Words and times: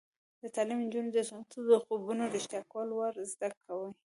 تعلیم 0.55 0.79
نجونو 0.85 1.11
ته 1.51 1.55
د 1.69 1.71
خوبونو 1.83 2.23
رښتیا 2.35 2.61
کول 2.71 2.89
ور 2.95 3.13
زده 3.31 3.49
کوي. 3.65 3.89